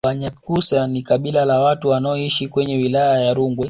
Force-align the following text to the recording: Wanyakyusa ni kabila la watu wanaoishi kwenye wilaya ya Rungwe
Wanyakyusa 0.05 0.87
ni 0.87 1.01
kabila 1.01 1.45
la 1.45 1.59
watu 1.59 1.87
wanaoishi 1.89 2.47
kwenye 2.47 2.77
wilaya 2.77 3.19
ya 3.21 3.33
Rungwe 3.33 3.59